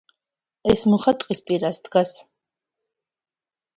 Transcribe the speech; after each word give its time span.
ეს 0.73 0.85
მუხა 0.93 1.13
ტყის 1.23 1.43
პირას 1.51 1.81
დგას. 1.89 2.15